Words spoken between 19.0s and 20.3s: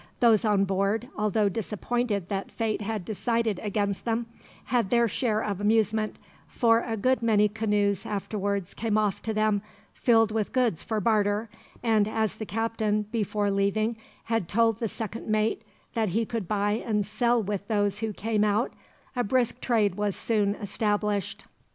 a brisk trade was